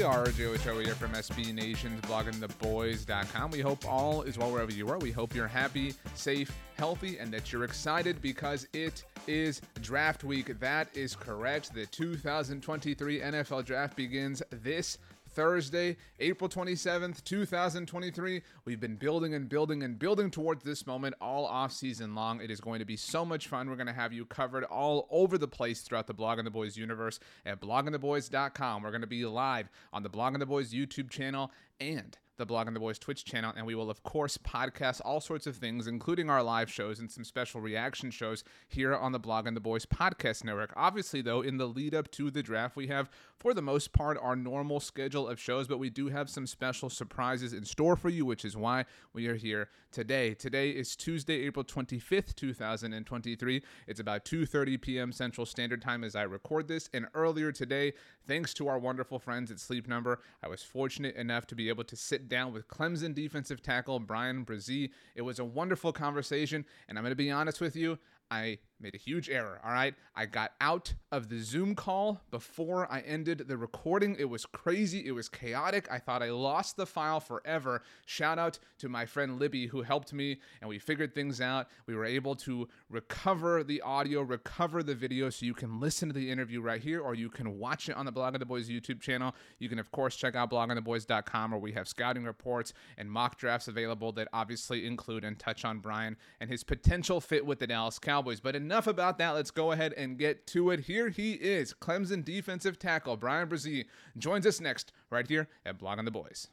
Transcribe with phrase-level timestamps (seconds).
[0.00, 3.50] RJ Ochoa here from SB Nation's bloggingtheboys.com.
[3.50, 4.98] We hope all is well wherever you are.
[4.98, 10.58] We hope you're happy, safe, healthy, and that you're excited because it is draft week.
[10.58, 11.74] That is correct.
[11.74, 14.98] The 2023 NFL draft begins this
[15.34, 18.42] Thursday, April 27th, 2023.
[18.64, 22.40] We've been building and building and building towards this moment all off season long.
[22.40, 23.68] It is going to be so much fun.
[23.68, 26.76] We're going to have you covered all over the place throughout the Blogging the Boys
[26.76, 28.82] universe at bloggingtheboys.com.
[28.82, 32.74] We're going to be live on the Blogging the Boys YouTube channel and the Blogging
[32.74, 36.28] the Boys Twitch channel, and we will, of course, podcast all sorts of things, including
[36.28, 40.42] our live shows and some special reaction shows here on the Blogging the Boys podcast
[40.42, 40.72] network.
[40.76, 44.18] Obviously, though, in the lead up to the draft, we have, for the most part,
[44.20, 48.08] our normal schedule of shows, but we do have some special surprises in store for
[48.08, 50.34] you, which is why we are here today.
[50.34, 53.62] Today is Tuesday, April 25th, 2023.
[53.86, 55.12] It's about 2:30 p.m.
[55.12, 57.92] Central Standard Time as I record this, and earlier today,
[58.26, 61.84] thanks to our wonderful friends at Sleep Number, I was fortunate enough to be able
[61.84, 64.90] to sit down with Clemson defensive tackle Bryan Bresee.
[65.14, 67.98] It was a wonderful conversation, and I'm going to be honest with you.
[68.30, 69.60] I made a huge error.
[69.64, 69.94] All right.
[70.14, 74.16] I got out of the Zoom call before I ended the recording.
[74.18, 75.06] It was crazy.
[75.06, 75.88] It was chaotic.
[75.90, 77.82] I thought I lost the file forever.
[78.06, 81.68] Shout out to my friend Libby who helped me and we figured things out.
[81.86, 86.14] We were able to recover the audio, recover the video so you can listen to
[86.14, 89.00] the interview right here or you can watch it on the Blogging the Boys YouTube
[89.00, 89.34] channel.
[89.58, 93.68] You can, of course, check out bloggingtheboys.com where we have scouting reports and mock drafts
[93.68, 97.98] available that obviously include and touch on Bryan and his potential fit with the Dallas
[97.98, 98.40] Cowboys.
[98.40, 99.30] But enough enough about that.
[99.30, 100.80] Let's go ahead and get to it.
[100.80, 103.84] Here he is, Clemson defensive tackle Bryan Bresee
[104.16, 106.48] joins us next right here at Blogging the Boys.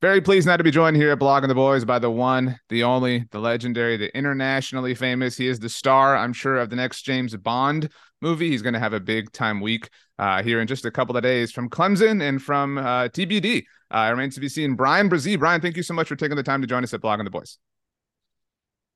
[0.00, 2.84] Very pleased now to be joined here at Blogging the Boys by the one, the
[2.84, 5.36] only, the legendary, the internationally famous.
[5.36, 7.90] He is the star, I'm sure, of the next James Bond
[8.22, 8.50] movie.
[8.50, 9.88] He's going to have a big time week
[10.20, 13.64] uh, here in just a couple of days from Clemson and from uh, TBD.
[13.90, 14.74] Uh, remains to be seen.
[14.74, 15.36] Bryan Bresee.
[15.36, 17.30] Bryan, thank you so much for taking the time to join us at Blogging the
[17.30, 17.58] Boys.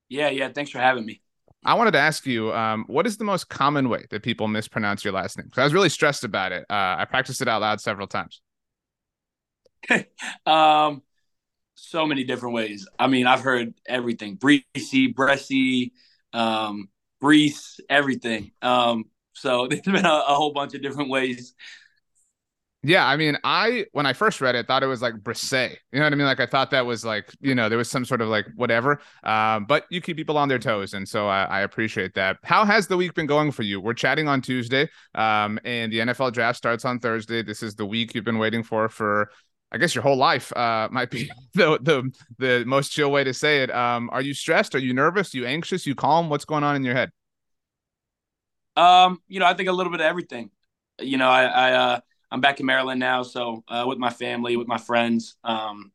[0.08, 0.50] Yeah, yeah.
[0.50, 1.20] Thanks for having me.
[1.64, 5.04] I wanted to ask you, um, what is the most common way that people mispronounce
[5.04, 5.46] your last name?
[5.46, 6.64] Because I was really stressed about it.
[6.68, 8.40] Uh, I practiced it out loud several times.
[10.46, 11.02] um,
[11.74, 12.86] so many different ways.
[12.98, 15.92] I mean, I've heard everything: Breesy, Bressy,
[16.32, 16.88] um,
[17.22, 18.52] Brees, everything.
[18.60, 21.54] Um, so there's been a, a whole bunch of different ways
[22.84, 25.76] yeah, I mean, I when I first read it, thought it was like Brisset.
[25.92, 26.26] You know what I mean?
[26.26, 29.00] Like I thought that was like you know there was some sort of like whatever.
[29.22, 32.38] Um, but you keep people on their toes, and so I, I, appreciate that.
[32.42, 33.80] How has the week been going for you?
[33.80, 37.42] We're chatting on Tuesday, um, and the NFL draft starts on Thursday.
[37.42, 39.30] This is the week you've been waiting for for.
[39.74, 43.32] I guess your whole life uh, might be the, the the most chill way to
[43.32, 43.70] say it.
[43.70, 44.74] Um, are you stressed?
[44.74, 45.34] Are you nervous?
[45.34, 45.86] Are you anxious?
[45.86, 46.28] You calm?
[46.28, 47.10] What's going on in your head?
[48.76, 50.50] Um, you know, I think a little bit of everything.
[51.00, 52.00] You know, I, I uh,
[52.32, 55.36] I'm back in Maryland now, so uh, with my family, with my friends.
[55.44, 55.92] Um,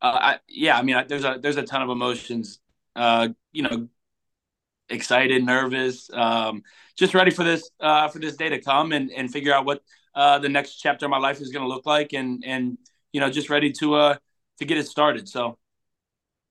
[0.00, 2.60] uh, I, yeah, I mean, I, there's a there's a ton of emotions.
[2.94, 3.88] Uh, you know,
[4.88, 6.62] excited, nervous, um,
[6.96, 9.82] just ready for this uh, for this day to come and and figure out what
[10.14, 12.78] uh, the next chapter of my life is going to look like, and and
[13.12, 14.16] you know, just ready to uh
[14.58, 15.28] to get it started.
[15.28, 15.58] So.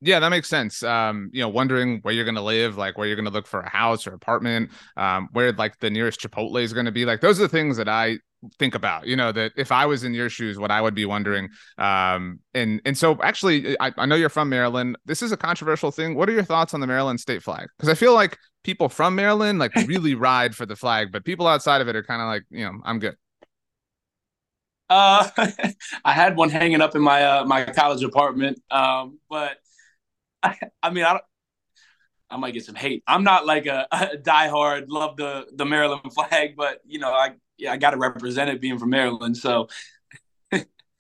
[0.04, 0.82] Yeah, that makes sense.
[0.82, 3.46] Um, you know, wondering where you're going to live, like where you're going to look
[3.46, 7.06] for a house or apartment, um, where like the nearest Chipotle is going to be.
[7.06, 8.18] Like those are the things that I
[8.58, 11.06] think about you know that if i was in your shoes what i would be
[11.06, 15.38] wondering um and and so actually I, I know you're from maryland this is a
[15.38, 18.40] controversial thing what are your thoughts on the maryland state flag because i feel like
[18.64, 22.02] people from maryland like really ride for the flag but people outside of it are
[22.02, 23.16] kind of like you know i'm good
[24.90, 25.30] Uh,
[26.06, 29.58] I had one hanging up in my uh, my college apartment, um, but
[30.44, 31.20] I, I mean, I,
[32.30, 33.04] I might get some hate.
[33.08, 37.32] I'm not like a, a diehard love the the Maryland flag, but you know, I
[37.58, 39.38] yeah, I got to represent it being from Maryland.
[39.38, 39.68] So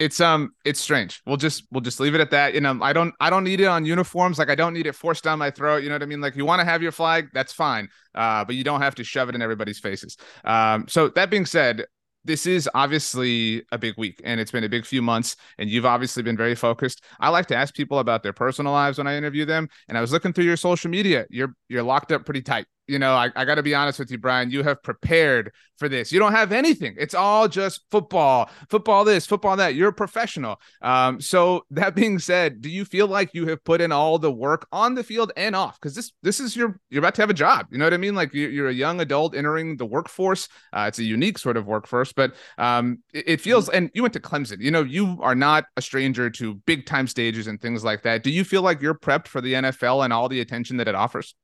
[0.01, 1.21] it's um it's strange.
[1.27, 2.55] We'll just we'll just leave it at that.
[2.55, 4.39] You know, I don't I don't need it on uniforms.
[4.39, 5.83] Like I don't need it forced down my throat.
[5.83, 6.21] You know what I mean?
[6.21, 7.87] Like you want to have your flag, that's fine.
[8.15, 10.17] Uh, but you don't have to shove it in everybody's faces.
[10.43, 11.85] Um, so that being said,
[12.23, 15.85] this is obviously a big week and it's been a big few months and you've
[15.85, 17.03] obviously been very focused.
[17.19, 20.01] I like to ask people about their personal lives when I interview them and I
[20.01, 21.25] was looking through your social media.
[21.29, 24.11] You're you're locked up pretty tight you know, I, I got to be honest with
[24.11, 24.51] you, Bryan.
[24.51, 26.11] You have prepared for this.
[26.11, 26.95] You don't have anything.
[26.97, 29.75] It's all just football, football this, football that.
[29.75, 30.59] You're a professional.
[30.81, 34.31] Um, so that being said, do you feel like you have put in all the
[34.31, 35.79] work on the field and off?
[35.79, 37.67] Because this this is your you're about to have a job.
[37.71, 38.15] You know what I mean?
[38.15, 40.47] Like you're, you're a young adult entering the workforce.
[40.73, 43.69] Uh, it's a unique sort of workforce, but um, it, it feels.
[43.69, 44.59] And you went to Clemson.
[44.59, 48.23] You know, you are not a stranger to big time stages and things like that.
[48.23, 50.95] Do you feel like you're prepped for the NFL and all the attention that it
[50.95, 51.35] offers?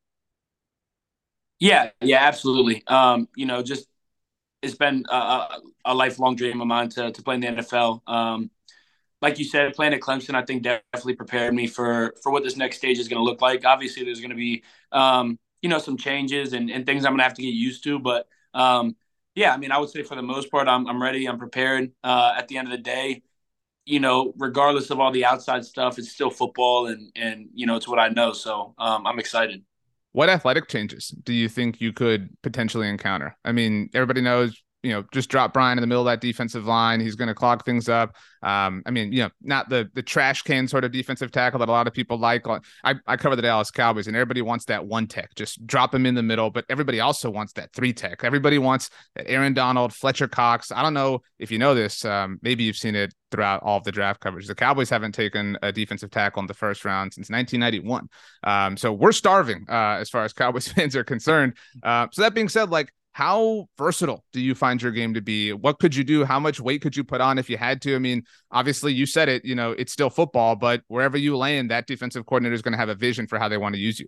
[1.60, 2.84] Yeah, yeah, absolutely.
[2.88, 3.88] Um, you know, just
[4.62, 8.02] it's been a, a, lifelong dream of mine to to play in the NFL.
[8.08, 8.52] Um,
[9.22, 12.58] like you said, playing at Clemson, I think definitely prepared me for for what this
[12.58, 13.66] next stage is going to look like.
[13.66, 17.20] Obviously, there's going to be um, you know some changes and, and things I'm going
[17.20, 18.96] to have to get used to, but um,
[19.36, 21.92] yeah, I mean, I would say for the most part, I'm I'm ready, I'm prepared.
[22.04, 23.24] Uh, at the end of the day,
[23.86, 27.76] you know, regardless of all the outside stuff, it's still football, and and you know,
[27.78, 28.34] it's what I know.
[28.34, 29.64] So um, I'm excited.
[30.18, 33.38] What athletic changes do you think you could potentially encounter?
[33.46, 36.66] I mean, everybody knows you know, just drop Bryan in the middle of that defensive
[36.66, 37.00] line.
[37.00, 38.16] He's going to clog things up.
[38.44, 41.70] Um, I mean, you know, not the the trash can sort of defensive tackle that
[41.70, 42.46] a lot of people like.
[42.84, 46.06] I, I cover the Dallas Cowboys, and everybody wants that one tech, just drop him
[46.06, 46.52] in the middle.
[46.52, 48.24] But everybody also wants that three tech.
[48.24, 50.72] Everybody wants that Aaron Donald, Fletcher Cox.
[50.72, 52.06] I don't know if you know this.
[52.06, 54.48] Um, maybe you've seen it throughout all of the draft coverage.
[54.48, 58.08] The Cowboys haven't taken a defensive tackle in the first round since 1991.
[58.44, 61.58] Um, so we're starving uh, as far as Cowboys fans are concerned.
[61.84, 65.52] Uh, so that being said, like how versatile do you find your game to be?
[65.52, 66.24] What could you do?
[66.24, 67.96] How much weight could you put on if you had to?
[67.96, 68.22] I mean,
[68.52, 72.28] obviously you said it, you know, it's still football, but wherever you land, that defensive
[72.28, 74.06] coordinator is going to have a vision for how they want to use you.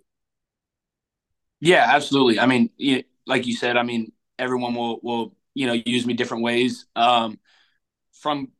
[1.58, 2.38] Yeah, absolutely.
[2.38, 2.70] I mean,
[3.26, 6.86] like you said, I mean, everyone will will you know use me different ways.
[6.94, 7.40] Um,
[8.12, 8.52] from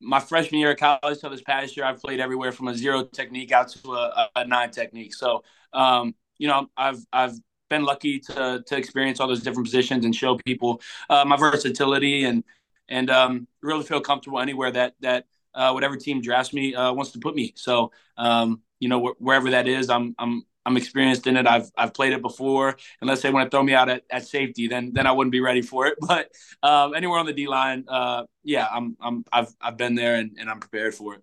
[0.00, 3.02] my freshman year of college to this past year, I've played everywhere from a zero
[3.02, 5.14] technique out to a, a nine technique.
[5.14, 5.42] So,
[5.72, 7.34] um, you know, I've I've
[7.68, 10.80] been lucky to to experience all those different positions and show people
[11.10, 12.44] uh, my versatility and
[12.88, 17.12] and um, really feel comfortable anywhere that that uh, whatever team drafts me uh, wants
[17.12, 17.52] to put me.
[17.56, 21.46] So um, you know wh- wherever that is, I'm I'm I'm experienced in it.
[21.46, 22.76] I've I've played it before.
[23.00, 25.40] Unless they want to throw me out at, at safety, then then I wouldn't be
[25.40, 25.94] ready for it.
[26.06, 26.30] But
[26.62, 30.36] um, anywhere on the D line, uh, yeah, I'm I'm I've I've been there and,
[30.38, 31.22] and I'm prepared for it.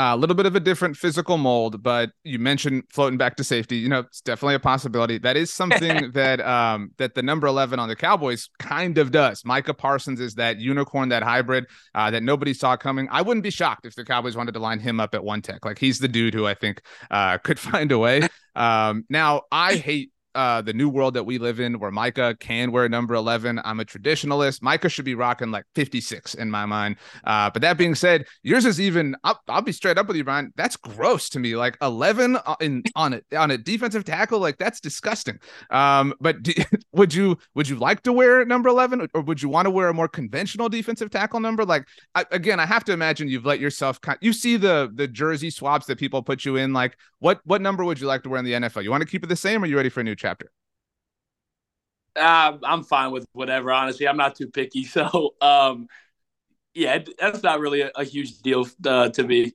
[0.00, 3.76] A little bit of a different physical mold, but you mentioned floating back to safety.
[3.76, 5.18] You know, it's definitely a possibility.
[5.18, 9.44] That is something that um that the number eleven on the Cowboys kind of does.
[9.44, 13.08] Micah Parsons is that unicorn, that hybrid uh, that nobody saw coming.
[13.10, 15.64] I wouldn't be shocked if the Cowboys wanted to line him up at one tech.
[15.64, 18.26] Like he's the dude who I think uh, could find a way.
[18.56, 22.72] Um, now I hate uh, the new world that we live in where Micah can
[22.72, 23.60] wear number 11.
[23.64, 24.62] I'm a traditionalist.
[24.62, 26.96] Micah should be rocking like 56 in my mind.
[27.24, 30.24] Uh, but that being said, yours is even, I'll, I'll, be straight up with you,
[30.24, 30.52] Bryan.
[30.56, 31.56] That's gross to me.
[31.56, 34.38] Like 11 in, on it, on a defensive tackle.
[34.38, 35.38] Like that's disgusting.
[35.70, 36.52] Um, but do,
[36.92, 39.88] would you, would you like to wear number 11 or would you want to wear
[39.88, 41.64] a more conventional defensive tackle number?
[41.64, 45.50] Like, I, again, I have to imagine you've let yourself, you see the, the jersey
[45.50, 46.72] swaps that people put you in.
[46.72, 48.82] Like what, what number would you like to wear in the NFL?
[48.82, 50.50] You want to keep it the same or are you ready for a new chapter?
[52.16, 53.72] Uh, I'm fine with whatever.
[53.72, 54.84] Honestly, I'm not too picky.
[54.90, 55.88] So, um,
[56.74, 59.52] yeah, that's not really a, a huge deal uh, to me.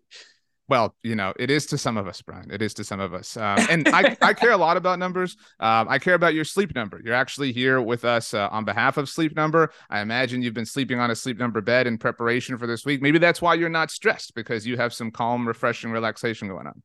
[0.68, 2.50] Well, you know, it is to some of us, Bryan.
[2.50, 3.38] It is to some of us.
[3.38, 5.38] Um, and I, I care a lot about numbers.
[5.60, 7.00] Um, I care about your sleep number.
[7.04, 9.72] You're actually here with us uh, on behalf of Sleep Number.
[9.92, 13.02] I imagine you've been sleeping on a Sleep Number bed in preparation for this week.
[13.02, 16.82] Maybe that's why you're not stressed because you have some calm, refreshing relaxation going on.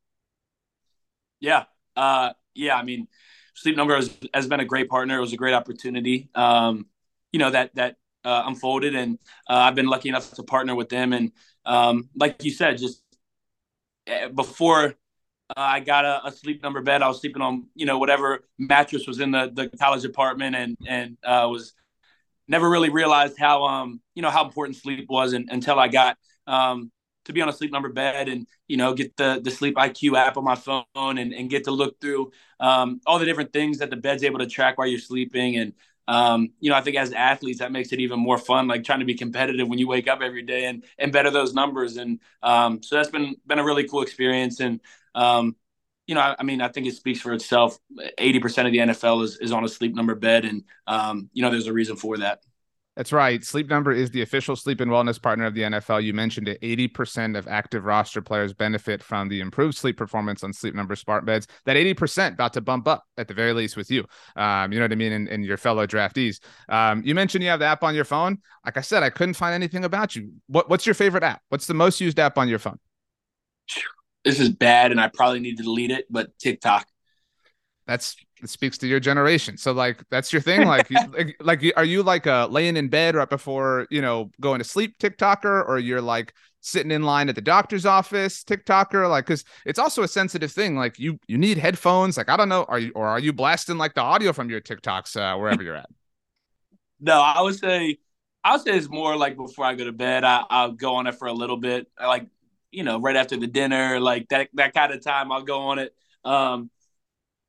[1.40, 1.64] Yeah.
[1.96, 2.76] Uh, yeah.
[2.76, 3.08] I mean,
[3.54, 5.18] Sleep Number has, has been a great partner.
[5.18, 6.86] It was a great opportunity, um,
[7.32, 10.88] you know, that that uh, unfolded, and uh, I've been lucky enough to partner with
[10.88, 11.12] them.
[11.12, 11.32] And
[11.64, 13.02] um, like you said, just
[14.06, 14.94] eh, before
[15.50, 18.44] uh, I got a, a, Sleep Number bed, I was sleeping on you know whatever
[18.58, 21.74] mattress was in the the college apartment, and and uh, was
[22.48, 26.18] never really realized how um you know how important sleep was and, until I got
[26.46, 26.90] um
[27.26, 30.16] to be on a sleep number bed and you know get the the sleep IQ
[30.16, 33.78] app on my phone and, and get to look through um, all the different things
[33.78, 35.72] that the bed's able to track while you're sleeping and
[36.10, 38.98] um, you know, I think as athletes, that makes it even more fun, like trying
[38.98, 41.98] to be competitive when you wake up every day and, and better those numbers.
[41.98, 44.58] And um, so that's been, been a really cool experience.
[44.58, 44.80] And,
[45.14, 45.54] um,
[46.08, 47.78] you know, I, I, mean, I think it speaks for itself.
[48.18, 50.44] 80% of the NFL is, is on a sleep number bed.
[50.44, 52.42] And, um, you know, there's a reason for that.
[52.96, 53.42] That's right.
[53.44, 56.02] Sleep Number is the official sleep and wellness partner of the NFL.
[56.02, 56.60] You mentioned it.
[56.60, 61.24] 80% of active roster players benefit from the improved sleep performance on Sleep Number smart
[61.24, 61.46] beds.
[61.66, 64.04] That 80% about to bump up at the very least with you.
[64.34, 65.12] Um, you know what I mean?
[65.12, 66.40] And, and your fellow draftees.
[66.68, 68.38] Um, you mentioned you have the app on your phone.
[68.66, 70.32] Like I said, I couldn't find anything about you.
[70.48, 71.42] What, what's your favorite app?
[71.48, 72.78] What's the most used app on your phone?
[74.24, 76.86] This is bad and I probably need to delete it, but TikTok
[77.90, 79.56] that's it speaks to your generation.
[79.56, 80.66] So like that's your thing.
[80.66, 84.58] Like like, like are you like uh laying in bed right before you know going
[84.58, 89.08] to sleep TikToker, or you're like sitting in line at the doctor's office TikToker?
[89.08, 90.76] Like because it's also a sensitive thing.
[90.76, 92.16] Like you you need headphones.
[92.16, 94.60] Like I don't know, are you or are you blasting like the audio from your
[94.60, 95.90] TikToks uh, wherever you're at?
[97.00, 97.98] no, I would say
[98.44, 100.24] I would say it's more like before I go to bed.
[100.24, 102.26] I, I'll go on it for a little bit, like
[102.70, 105.32] you know, right after the dinner, like that that kind of time.
[105.32, 105.94] I'll go on it.
[106.24, 106.70] Um,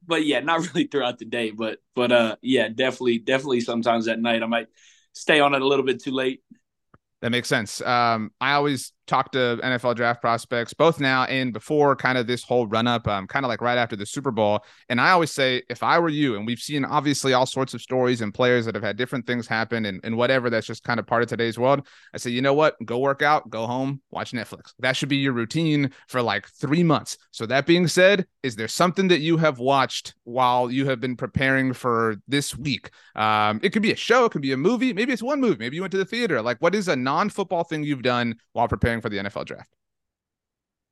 [0.05, 4.19] but yeah, not really throughout the day, but but uh yeah, definitely definitely sometimes at
[4.19, 4.67] night I might
[5.13, 6.41] stay on it a little bit too late.
[7.21, 7.81] That makes sense.
[7.81, 12.43] Um, I always talk to NFL draft prospects, both now and before kind of this
[12.43, 14.63] whole run up, um, kind of like right after the Super Bowl.
[14.87, 17.81] And I always say, if I were you, and we've seen obviously all sorts of
[17.81, 20.97] stories and players that have had different things happen and, and whatever, that's just kind
[20.97, 21.85] of part of today's world.
[22.13, 22.77] I say, you know what?
[22.85, 24.73] Go work out, go home, watch Netflix.
[24.79, 27.17] That should be your routine for like three months.
[27.31, 31.17] So, that being said, is there something that you have watched while you have been
[31.17, 32.91] preparing for this week?
[33.15, 35.57] Um, it could be a show, it could be a movie, maybe it's one movie,
[35.59, 36.41] maybe you went to the theater.
[36.41, 39.00] Like, what is a non football thing you've done while preparing?
[39.01, 39.73] For the NFL draft?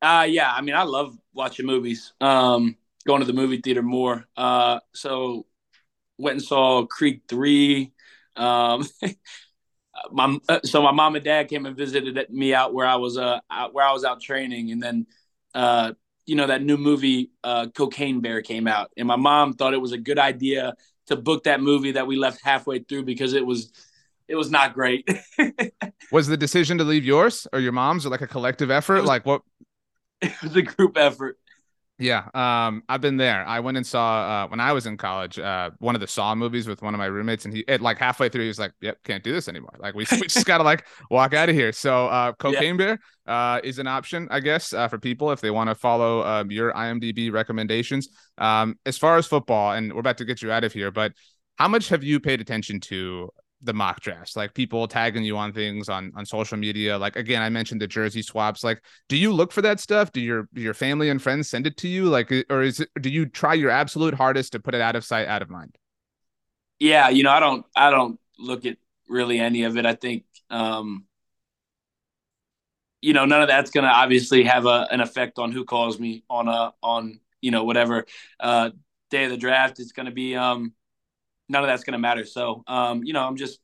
[0.01, 2.13] Uh yeah, I mean I love watching movies.
[2.21, 4.25] Um going to the movie theater more.
[4.37, 5.45] Uh so
[6.17, 7.93] went and saw Creed 3.
[8.35, 8.85] Um
[10.11, 13.39] my so my mom and dad came and visited me out where I was uh
[13.71, 15.07] where I was out training and then
[15.53, 15.93] uh
[16.25, 19.81] you know that new movie uh Cocaine Bear came out and my mom thought it
[19.81, 20.73] was a good idea
[21.07, 23.71] to book that movie that we left halfway through because it was
[24.29, 25.09] it was not great.
[26.11, 29.01] was the decision to leave yours or your mom's or like a collective effort?
[29.01, 29.41] Was, like what?
[30.21, 31.37] It was a group effort.
[31.97, 33.45] Yeah, um, I've been there.
[33.45, 36.35] I went and saw uh, when I was in college uh, one of the Saw
[36.35, 38.73] movies with one of my roommates, and he it, like halfway through he was like,
[38.81, 39.73] "Yep, can't do this anymore.
[39.79, 42.95] Like we, we just gotta like walk out of here." So, uh, Cocaine yeah.
[42.95, 46.23] Bear uh, is an option, I guess, uh, for people if they want to follow
[46.23, 48.09] um, your IMDb recommendations.
[48.37, 51.13] Um, as far as football, and we're about to get you out of here, but
[51.57, 53.29] how much have you paid attention to
[53.61, 56.97] the mock drafts like people tagging you on things on on social media.
[56.97, 58.63] Like again i mentioned the jersey swaps.
[58.63, 60.11] Like do you look for that stuff?
[60.11, 62.05] Do your your family and friends send it to you?
[62.05, 65.03] Like or is it do you try your absolute hardest to put it out of
[65.03, 65.75] sight out of mind?
[66.79, 68.77] Yeah you know i don't i don't look at
[69.09, 69.85] really any of it.
[69.85, 71.05] I think um
[73.01, 75.99] you know none of that's going to obviously have a, an effect on who calls
[75.99, 78.05] me on a on you know whatever
[78.39, 78.69] uh
[79.09, 79.79] day of the draft.
[79.79, 80.73] It's going to be um
[81.49, 82.23] none of that's going to matter.
[82.23, 83.59] So, um, you know, I'm just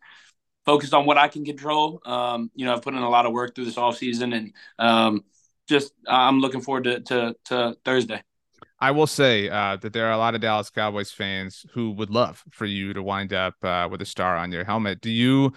[0.66, 2.02] focused on what I can control.
[2.06, 4.54] Um, you know, I've put in a lot of work through this off season, and
[4.80, 5.24] um,
[5.70, 8.22] just I'm looking forward to, to, to Thursday.
[8.80, 12.10] I will say uh, that there are a lot of Dallas Cowboys fans who would
[12.10, 15.00] love for you to wind up uh, with a star on your helmet.
[15.02, 15.54] Do you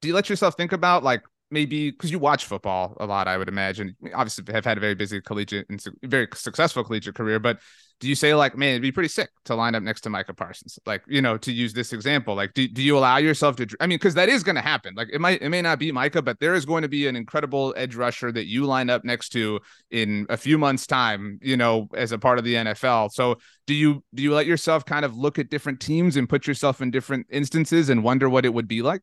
[0.00, 3.36] do you let yourself think about like maybe because you watch football a lot, I
[3.36, 3.96] would imagine.
[4.14, 7.60] Obviously, have had a very busy collegiate and very successful collegiate career, but
[8.00, 10.32] do you say like, man, it'd be pretty sick to line up next to Micah
[10.32, 10.78] Parsons?
[10.86, 13.66] Like, you know, to use this example, like, do, do you allow yourself to?
[13.78, 14.94] I mean, because that is going to happen.
[14.96, 17.14] Like, it might, it may not be Micah, but there is going to be an
[17.14, 21.38] incredible edge rusher that you line up next to in a few months' time.
[21.42, 23.12] You know, as a part of the NFL.
[23.12, 26.46] So, do you do you let yourself kind of look at different teams and put
[26.46, 29.02] yourself in different instances and wonder what it would be like?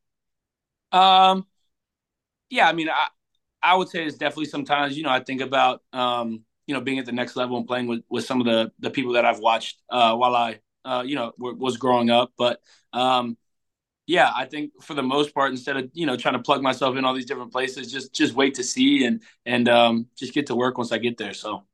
[0.92, 1.46] Um,
[2.50, 3.08] yeah, I mean, I
[3.62, 4.98] I would say it's definitely sometimes.
[4.98, 7.88] You know, I think about um you know being at the next level and playing
[7.88, 11.16] with, with some of the the people that I've watched uh, while I uh, you
[11.16, 12.32] know w- was growing up.
[12.38, 12.62] But
[12.94, 13.38] um,
[14.06, 16.96] yeah, I think for the most part, instead of you know trying to plug myself
[16.96, 20.48] in all these different places, just just wait to see and and um, just get
[20.48, 21.34] to work once I get there.
[21.34, 21.66] So, all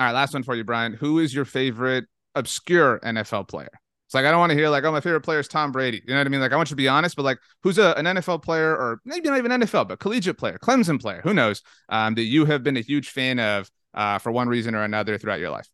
[0.00, 0.94] right, last one for you, Bryan.
[0.94, 3.81] Who is your favorite obscure NFL player?
[4.12, 6.02] It's like I don't want to hear like, oh, my favorite player is Tom Brady.
[6.06, 6.42] You know what I mean?
[6.42, 9.00] Like I want you to be honest, but like who's a, an NFL player or
[9.06, 12.62] maybe not even NFL, but collegiate player, Clemson player, who knows, um, that you have
[12.62, 15.66] been a huge fan of uh, for one reason or another throughout your life?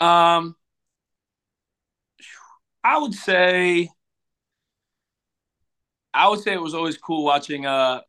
[0.00, 0.56] Um,
[2.82, 3.88] I would say,
[6.12, 8.00] I would say it was always cool watching uh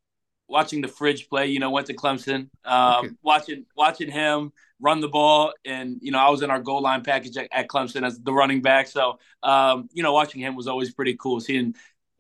[0.48, 1.46] watching the fridge play.
[1.46, 3.10] You know, went to Clemson, um, okay.
[3.22, 4.52] watching watching him
[4.84, 5.54] run the ball.
[5.66, 8.34] And, you know, I was in our goal line package at, at Clemson as the
[8.34, 8.88] running back.
[8.88, 11.40] So, um, you know, watching him was always pretty cool.
[11.40, 11.74] Seeing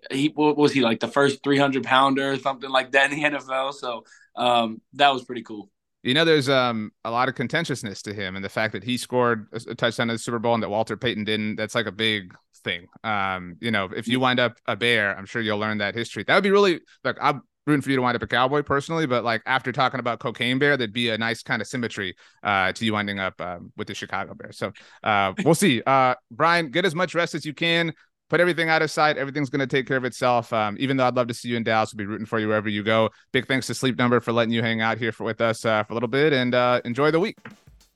[0.09, 3.23] he what was he like the first 300 pounder or something like that in the
[3.37, 3.73] NFL.
[3.73, 4.05] So
[4.35, 5.69] um, that was pretty cool.
[6.03, 8.97] You know, there's um, a lot of contentiousness to him, and the fact that he
[8.97, 11.55] scored a touchdown in the Super Bowl and that Walter Payton didn't.
[11.55, 12.87] That's like a big thing.
[13.05, 16.25] Um, you know, if you wind up a bear, I'm sure you'll learn that history.
[16.25, 19.05] That would be really like I'm rooting for you to wind up a cowboy personally,
[19.05, 22.71] but like after talking about cocaine bear, there'd be a nice kind of symmetry uh,
[22.73, 24.57] to you winding up um, with the Chicago Bears.
[24.57, 24.71] So
[25.03, 25.81] uh, we'll see.
[25.93, 27.93] Uh, Bryan, get as much rest as you can
[28.29, 29.15] put everything out of sight.
[29.15, 30.51] Everything's going to take care of itself.
[30.51, 32.47] Um, even though I'd love to see you in Dallas, we'll be rooting for you
[32.47, 33.11] wherever you go.
[33.31, 35.83] Big thanks to Sleep Number for letting you hang out here for, with us uh,
[35.83, 37.37] for a little bit and uh, enjoy the week.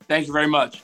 [0.08, 0.84] Thank you very much.